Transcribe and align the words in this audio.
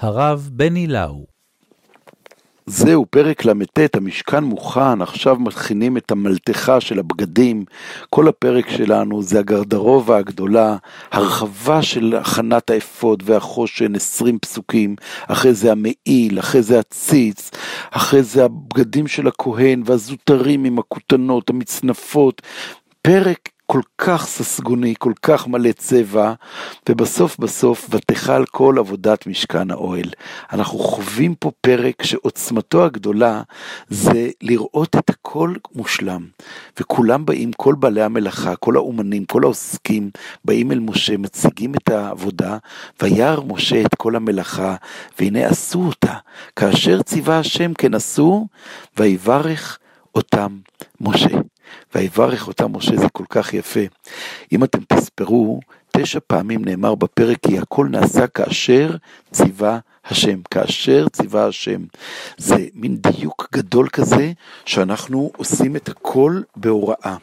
הרב 0.00 0.48
בני 0.52 0.86
לאו. 0.86 1.26
זהו, 2.66 3.06
פרק 3.10 3.44
ל"ט, 3.44 3.96
המשכן 3.96 4.44
מוכן, 4.44 5.02
עכשיו 5.02 5.36
מכינים 5.36 5.96
את 5.96 6.10
המלתחה 6.10 6.80
של 6.80 6.98
הבגדים. 6.98 7.64
כל 8.10 8.28
הפרק 8.28 8.70
שלנו 8.70 9.22
זה 9.22 9.38
הגרדרובה 9.38 10.16
הגדולה, 10.16 10.76
הרחבה 11.10 11.82
של 11.82 12.16
הכנת 12.16 12.70
האפוד 12.70 13.22
והחושן, 13.26 13.94
20 13.94 14.38
פסוקים, 14.38 14.96
אחרי 15.28 15.54
זה 15.54 15.72
המעיל, 15.72 16.38
אחרי 16.38 16.62
זה 16.62 16.78
הציץ, 16.78 17.50
אחרי 17.90 18.22
זה 18.22 18.44
הבגדים 18.44 19.06
של 19.06 19.28
הכהן 19.28 19.82
והזוטרים 19.86 20.64
עם 20.64 20.78
הכותנות, 20.78 21.50
המצנפות. 21.50 22.42
פרק 23.02 23.48
כל 23.72 23.80
כך 23.98 24.26
ססגוני, 24.26 24.94
כל 24.98 25.12
כך 25.22 25.48
מלא 25.48 25.72
צבע, 25.72 26.32
ובסוף 26.88 27.38
בסוף 27.38 27.88
ותחל 27.90 28.44
כל 28.50 28.74
עבודת 28.78 29.26
משכן 29.26 29.70
האוהל. 29.70 30.10
אנחנו 30.52 30.78
חווים 30.78 31.34
פה 31.34 31.50
פרק 31.60 32.02
שעוצמתו 32.02 32.84
הגדולה 32.84 33.42
זה 33.88 34.28
לראות 34.42 34.96
את 34.96 35.10
הכל 35.10 35.54
מושלם. 35.74 36.26
וכולם 36.80 37.26
באים, 37.26 37.52
כל 37.52 37.74
בעלי 37.74 38.02
המלאכה, 38.02 38.56
כל 38.56 38.76
האומנים, 38.76 39.24
כל 39.24 39.44
העוסקים, 39.44 40.10
באים 40.44 40.72
אל 40.72 40.78
משה, 40.78 41.16
מציגים 41.16 41.74
את 41.74 41.88
העבודה, 41.88 42.56
וירא 43.02 43.42
משה 43.46 43.82
את 43.82 43.94
כל 43.94 44.16
המלאכה, 44.16 44.74
והנה 45.18 45.46
עשו 45.46 45.82
אותה. 45.82 46.14
כאשר 46.56 47.02
ציווה 47.02 47.38
השם 47.38 47.74
כן 47.74 47.94
עשו, 47.94 48.46
ויברך 48.98 49.78
אותם 50.14 50.58
משה. 51.00 51.38
ויברך 51.94 52.48
אותם 52.48 52.76
משה, 52.76 52.96
זה 52.96 53.08
כל 53.08 53.24
כך 53.28 53.54
יפה. 53.54 53.80
אם 54.52 54.64
אתם 54.64 54.78
תספרו, 54.88 55.60
תשע 55.96 56.18
פעמים 56.26 56.64
נאמר 56.64 56.94
בפרק, 56.94 57.38
כי 57.46 57.58
הכל 57.58 57.86
נעשה 57.90 58.26
כאשר 58.26 58.96
ציווה 59.32 59.78
השם, 60.04 60.40
כאשר 60.50 61.08
ציווה 61.08 61.46
השם. 61.46 61.84
זה 62.38 62.66
מין 62.74 62.96
דיוק 62.96 63.48
גדול 63.52 63.88
כזה, 63.88 64.32
שאנחנו 64.64 65.30
עושים 65.36 65.76
את 65.76 65.88
הכל 65.88 66.40
בהוראה. 66.56 67.16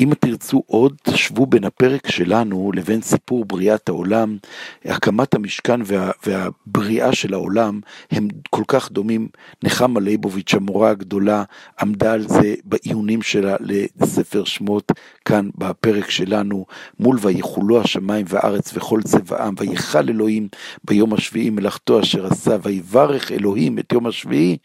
אם 0.00 0.10
תרצו 0.20 0.62
עוד, 0.66 0.96
תשוו 1.02 1.46
בין 1.46 1.64
הפרק 1.64 2.10
שלנו 2.10 2.72
לבין 2.74 3.02
סיפור 3.02 3.44
בריאת 3.44 3.88
העולם, 3.88 4.36
הקמת 4.84 5.34
המשכן 5.34 5.80
וה, 5.84 6.10
והבריאה 6.26 7.12
של 7.12 7.34
העולם 7.34 7.80
הם 8.10 8.28
כל 8.50 8.62
כך 8.68 8.92
דומים. 8.92 9.28
נחמה 9.62 10.00
ליבוביץ', 10.00 10.54
המורה 10.54 10.90
הגדולה, 10.90 11.44
עמדה 11.80 12.12
על 12.12 12.28
זה 12.28 12.54
בעיונים 12.64 13.22
שלה 13.22 13.56
לספר 13.60 14.44
שמות, 14.44 14.92
כאן 15.28 15.48
בפרק 15.58 16.10
שלנו, 16.10 16.66
מול 17.00 17.18
ויחולו 17.20 17.80
השמיים 17.80 18.26
והארץ 18.28 18.70
וכל 18.74 19.02
צבעם, 19.02 19.54
ויכל 19.58 20.08
אלוהים 20.08 20.48
ביום 20.84 21.14
השביעי 21.14 21.50
מלאכתו 21.50 22.00
אשר 22.00 22.26
עשה, 22.26 22.56
ויברך 22.62 23.32
אלוהים 23.32 23.78
את 23.78 23.92
יום 23.92 24.06
השביעי, 24.06 24.56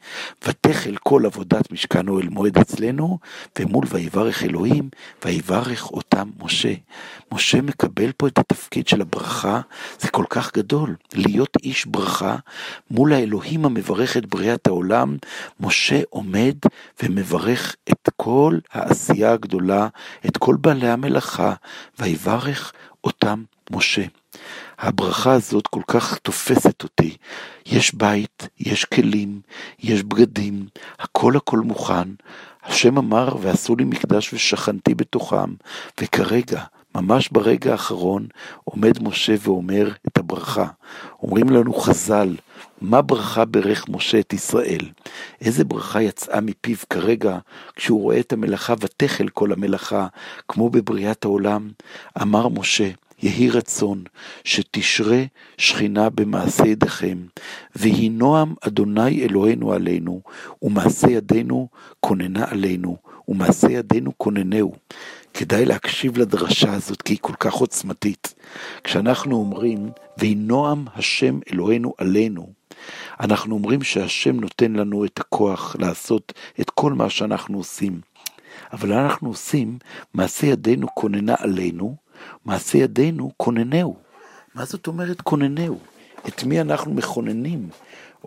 ותחל 0.47 0.95
כל 1.03 1.25
עבודת 1.25 1.72
משכן 1.72 2.08
אוהל 2.08 2.30
מועד 2.30 2.58
אצלנו, 2.58 3.20
ומול 3.59 3.83
ויברך 3.89 4.44
אלוהים, 4.44 4.89
ויברך 5.25 5.92
אותם 5.92 6.30
משה. 6.39 6.73
משה 7.31 7.61
מקבל 7.61 8.11
פה 8.17 8.27
את 8.27 8.38
התפקיד 8.38 8.88
של 8.88 9.02
הברכה, 9.02 9.61
זה 10.00 10.08
כל 10.08 10.25
כך 10.30 10.53
גדול, 10.53 10.95
להיות 11.14 11.58
איש 11.64 11.86
ברכה 11.86 12.36
מול 12.92 13.14
האלוהים 13.14 13.66
המברך 13.66 14.17
את 14.17 14.25
בריאת 14.25 14.67
העולם, 14.67 15.17
משה 15.59 16.02
עומד 16.09 16.55
ומברך 17.03 17.75
את 17.92 18.09
כל 18.16 18.58
העשייה 18.73 19.31
הגדולה, 19.33 19.88
את 20.27 20.38
כל 20.38 20.53
בעלי 20.58 20.90
המלאכה, 20.90 21.54
ויברך 22.00 22.73
אותם 23.04 23.44
משה. 23.72 24.04
הברכה 24.80 25.34
הזאת 25.34 25.68
כל 25.68 25.82
כך 25.88 26.18
תופסת 26.18 26.84
אותי. 26.84 27.18
יש 27.66 27.95
בית, 27.95 28.48
יש 28.60 28.86
כלים, 28.86 29.42
יש 29.80 30.04
בגדים, 30.04 30.66
הכל 31.00 31.38
הכל 31.38 31.60
מוכן. 31.60 32.10
השם 32.64 32.98
אמר, 32.98 33.36
ועשו 33.42 33.76
לי 33.76 33.83
מקדש 33.83 34.33
ושכנתי 34.33 34.95
בתוכם, 34.95 35.54
וכרגע, 36.02 36.64
ממש 36.95 37.30
ברגע 37.32 37.72
האחרון, 37.72 38.27
עומד 38.64 39.04
משה 39.04 39.36
ואומר 39.42 39.92
את 40.08 40.17
הברכה. 40.17 40.67
אומרים 41.23 41.50
לנו 41.50 41.73
חז"ל, 41.73 42.36
מה 42.83 43.02
ברכה 43.02 43.45
ברך 43.45 43.86
משה 43.89 44.20
את 44.20 44.33
ישראל? 44.33 44.89
איזה 45.42 45.64
ברכה 45.64 46.02
יצאה 46.02 46.42
מפיו 46.42 46.77
כרגע 46.89 47.38
כשהוא 47.76 48.02
רואה 48.02 48.20
את 48.20 48.33
המלאכה 48.33 48.73
ותחל 48.80 49.27
כל 49.30 49.54
המלאכה, 49.54 50.08
כמו 50.48 50.70
בבריאת 50.70 51.26
העולם? 51.26 51.71
אמר 52.21 52.48
משה, 52.48 52.89
יהי 53.21 53.49
רצון 53.49 54.04
שתשרה 54.44 55.23
שכינה 55.58 56.10
במעשה 56.10 56.67
ידיכם, 56.67 57.17
ויהי 57.76 58.10
נועם 58.10 58.54
אדוני 58.61 59.23
אלוהינו 59.23 59.73
עלינו, 59.73 60.21
ומעשה 60.61 61.11
ידינו 61.11 61.67
כוננה 62.00 62.45
עלינו, 62.50 62.98
ומעשה 63.27 63.71
ידינו 63.71 64.11
כוננהו. 64.17 64.73
כדאי 65.33 65.65
להקשיב 65.65 66.17
לדרשה 66.17 66.73
הזאת, 66.73 67.02
כי 67.02 67.14
היא 67.14 67.20
כל 67.21 67.33
כך 67.39 67.54
עוצמתית. 67.54 68.33
כשאנחנו 68.83 69.36
אומרים, 69.36 69.89
ויהי 70.17 70.36
נועם 70.36 70.86
השם 70.95 71.39
אלוהינו 71.54 71.94
עלינו, 71.98 72.63
אנחנו 73.20 73.56
אומרים 73.56 73.84
שהשם 73.84 74.40
נותן 74.40 74.74
לנו 74.74 75.06
את 75.06 75.20
הכוח 75.20 75.76
לעשות 75.80 76.34
את 76.62 76.70
כל 76.70 76.94
מה 76.94 77.10
שאנחנו 77.10 77.58
עושים. 77.58 78.02
אבל 78.74 78.94
אנחנו 78.94 79.30
עושים, 79.30 79.78
מעשה 80.14 80.48
ידינו 80.48 80.88
כוננה 80.94 81.36
עלינו, 81.38 81.96
מעשה 82.46 82.78
ידינו 82.78 83.32
כוננהו. 83.38 83.98
מה 84.56 84.66
זאת 84.66 84.88
אומרת 84.88 85.22
כוננהו? 85.22 85.80
את 86.28 86.44
מי 86.44 86.62
אנחנו 86.62 86.94
מכוננים? 86.94 87.70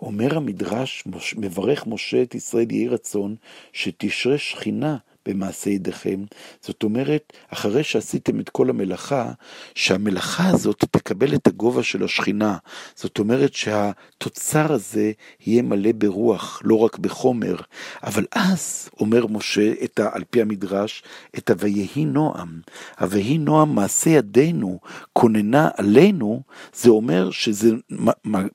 אומר 0.01 0.37
המדרש, 0.37 1.03
מברך 1.37 1.87
משה 1.87 2.21
את 2.21 2.35
ישראל 2.35 2.71
יהי 2.71 2.87
רצון, 2.87 3.35
שתשרה 3.73 4.37
שכינה 4.37 4.97
במעשה 5.27 5.69
ידיכם. 5.69 6.23
זאת 6.61 6.83
אומרת, 6.83 7.33
אחרי 7.53 7.83
שעשיתם 7.83 8.39
את 8.39 8.49
כל 8.49 8.69
המלאכה, 8.69 9.31
שהמלאכה 9.75 10.47
הזאת 10.47 10.83
תקבל 10.91 11.35
את 11.35 11.47
הגובה 11.47 11.83
של 11.83 12.03
השכינה. 12.03 12.57
זאת 12.95 13.19
אומרת 13.19 13.53
שהתוצר 13.53 14.73
הזה 14.73 15.11
יהיה 15.45 15.61
מלא 15.61 15.91
ברוח, 15.91 16.61
לא 16.63 16.79
רק 16.79 16.97
בחומר. 16.97 17.55
אבל 18.03 18.25
אז, 18.31 18.89
אומר 18.99 19.27
משה, 19.27 19.73
את 19.83 19.99
ה, 19.99 20.09
על 20.11 20.23
פי 20.29 20.41
המדרש, 20.41 21.03
את 21.37 21.49
ה"ויהי 21.49 22.05
נועם". 22.05 22.61
ה"ויהי 22.97 23.37
נועם 23.37 23.75
מעשה 23.75 24.09
ידינו 24.09 24.79
כוננה 25.13 25.69
עלינו", 25.77 26.41
זה 26.73 26.89
אומר 26.89 27.31
שזה 27.31 27.69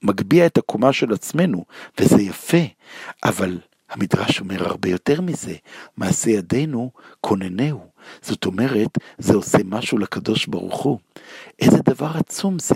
מגביה 0.03 0.47
את 0.47 0.59
הקומה 0.59 0.93
של 0.93 1.13
עצמנו, 1.13 1.65
וזה 2.01 2.23
יפה. 2.23 2.63
אבל 3.25 3.59
המדרש 3.93 4.41
אומר 4.41 4.69
הרבה 4.69 4.89
יותר 4.89 5.21
מזה, 5.21 5.55
מעשה 5.97 6.31
ידינו 6.31 6.91
כוננהו. 7.21 7.92
זאת 8.23 8.45
אומרת, 8.45 8.99
זה 9.19 9.35
עושה 9.35 9.59
משהו 9.65 9.99
לקדוש 9.99 10.47
ברוך 10.47 10.83
הוא. 10.83 10.99
איזה 11.61 11.79
דבר 11.85 12.11
עצום 12.15 12.59
זה. 12.59 12.75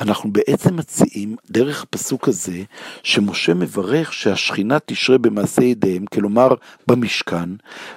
אנחנו 0.00 0.32
בעצם 0.32 0.76
מציעים, 0.76 1.36
דרך 1.50 1.82
הפסוק 1.82 2.28
הזה, 2.28 2.62
שמשה 3.02 3.54
מברך 3.54 4.12
שהשכינה 4.12 4.78
תשרה 4.86 5.18
במעשה 5.18 5.62
ידיהם, 5.64 6.06
כלומר 6.06 6.48
במשכן, 6.86 7.48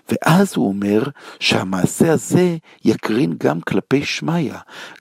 ואז 0.10 0.54
הוא 0.56 0.68
אומר 0.68 1.04
שהמעשה 1.40 2.12
הזה 2.14 2.58
יקרין 2.86 3.34
גם 3.38 3.62
כלפי 3.62 4.06
שמיא, 4.06 4.54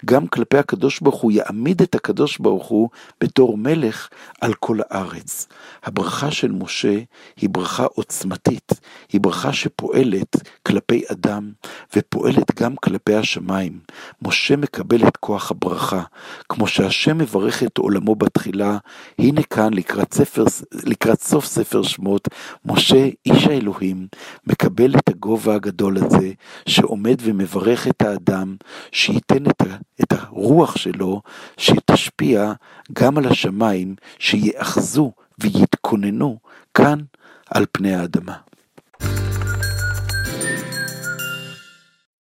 גם 0.04 0.26
כלפי 0.26 0.58
הקדוש 0.58 1.00
ברוך 1.00 1.20
הוא, 1.20 1.32
יעמיד 1.32 1.82
את 1.82 1.94
הקדוש 1.94 2.38
ברוך 2.38 2.66
הוא 2.66 2.88
בתור 3.20 3.58
מלך 3.58 4.08
על 4.40 4.54
כל 4.54 4.78
הארץ. 4.90 5.48
הברכה 5.84 6.30
של 6.30 6.52
משה 6.52 6.98
היא 7.36 7.50
ברכה 7.50 7.84
עוצמתית, 7.84 8.72
היא 9.12 9.20
ברכה 9.20 9.52
שפועלת 9.52 10.36
כלפי 10.62 11.02
אדם, 11.12 11.52
ופועלת 11.96 12.60
גם 12.60 12.76
כלפי 12.76 13.14
השמיים. 13.14 13.78
משה 14.22 14.56
מקבל 14.56 15.08
את 15.08 15.16
כוח 15.16 15.50
הברכה, 15.50 16.02
כמו 16.48 16.66
שהשם 16.66 17.18
מברך 17.18 17.62
את 17.62 17.78
עולמו 17.78 18.14
בתחילה, 18.14 18.78
הנה 19.18 19.42
כאן 19.42 19.74
לקראת, 19.74 20.14
ספר, 20.14 20.44
לקראת 20.72 21.22
סוף 21.22 21.44
ספר 21.44 21.82
שמות, 21.82 22.28
משה, 22.64 23.08
איש 23.26 23.46
האלוהים, 23.46 24.06
מקבל 24.46 24.96
את 24.96 25.08
הגובה 25.08 25.54
הגדול 25.54 25.96
הזה, 25.98 26.32
שעומד 26.68 27.16
ומברך 27.22 27.88
את 27.88 28.02
האדם, 28.02 28.56
שייתן 28.92 29.46
את, 29.46 29.62
את 30.02 30.12
הרוח 30.12 30.76
שלו, 30.76 31.22
שתשפיע 31.56 32.52
גם 32.92 33.18
על 33.18 33.26
השמיים, 33.26 33.94
שיאחזו 34.18 35.12
ויתכוננו 35.38 36.38
כאן 36.74 36.98
על 37.50 37.66
פני 37.72 37.94
האדמה. 37.94 38.34